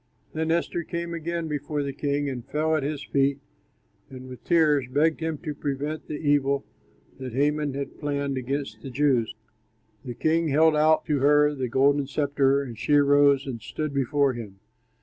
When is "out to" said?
10.75-11.19